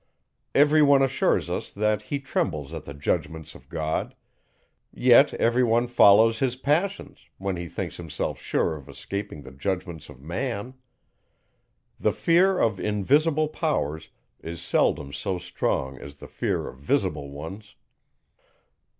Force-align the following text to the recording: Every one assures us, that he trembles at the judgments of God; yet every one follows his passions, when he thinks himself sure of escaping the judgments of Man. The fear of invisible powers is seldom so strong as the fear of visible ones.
Every 0.55 0.81
one 0.81 1.03
assures 1.03 1.47
us, 1.47 1.69
that 1.69 2.01
he 2.01 2.19
trembles 2.19 2.73
at 2.73 2.85
the 2.85 2.93
judgments 2.95 3.53
of 3.53 3.69
God; 3.69 4.15
yet 4.91 5.31
every 5.35 5.63
one 5.63 5.85
follows 5.85 6.39
his 6.39 6.55
passions, 6.55 7.27
when 7.37 7.55
he 7.55 7.67
thinks 7.67 7.97
himself 7.97 8.39
sure 8.39 8.75
of 8.75 8.89
escaping 8.89 9.43
the 9.43 9.51
judgments 9.51 10.09
of 10.09 10.19
Man. 10.19 10.73
The 11.99 12.13
fear 12.13 12.57
of 12.57 12.79
invisible 12.79 13.47
powers 13.49 14.09
is 14.39 14.59
seldom 14.59 15.13
so 15.13 15.37
strong 15.37 15.99
as 15.99 16.15
the 16.15 16.27
fear 16.27 16.67
of 16.67 16.79
visible 16.79 17.29
ones. 17.29 17.75